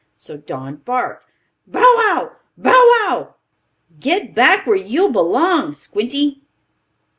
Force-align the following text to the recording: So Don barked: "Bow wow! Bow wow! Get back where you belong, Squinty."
So 0.15 0.35
Don 0.35 0.77
barked: 0.77 1.27
"Bow 1.67 1.79
wow! 1.79 2.31
Bow 2.57 2.71
wow! 2.71 3.35
Get 3.99 4.33
back 4.33 4.65
where 4.65 4.75
you 4.75 5.11
belong, 5.11 5.73
Squinty." 5.73 6.41